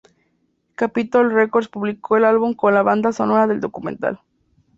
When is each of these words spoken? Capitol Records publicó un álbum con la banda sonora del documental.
Capitol 0.73 1.29
Records 1.31 1.67
publicó 1.67 2.15
un 2.15 2.23
álbum 2.23 2.55
con 2.55 2.73
la 2.73 2.81
banda 2.81 3.11
sonora 3.13 3.45
del 3.45 3.59
documental. 3.61 4.19